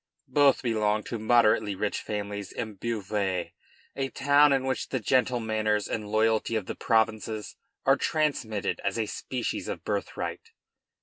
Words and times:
Both 0.33 0.63
belonged 0.63 1.05
to 1.09 1.19
moderately 1.19 1.75
rich 1.75 1.99
families 2.01 2.51
in 2.51 2.73
Beauvais, 2.73 3.53
a 3.95 4.09
town 4.09 4.51
in 4.51 4.65
which 4.65 4.89
the 4.89 4.99
gentle 4.99 5.39
manners 5.39 5.87
and 5.87 6.09
loyalty 6.09 6.55
of 6.55 6.65
the 6.65 6.73
provinces 6.73 7.55
are 7.85 7.97
transmitted 7.97 8.81
as 8.83 8.97
a 8.97 9.05
species 9.05 9.67
of 9.67 9.83
birthright. 9.83 10.53